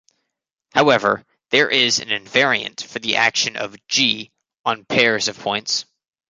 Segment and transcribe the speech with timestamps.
[0.73, 4.31] However, there is an invariant for the action of "G"
[4.65, 5.85] on "pairs" of points.